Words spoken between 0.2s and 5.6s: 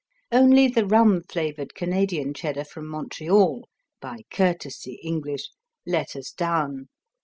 Only the rum flavored Canadian Cheddar from Montreal (by courtesy English)